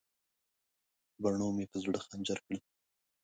[1.21, 2.59] باڼو مې په زړه خنجر کړل.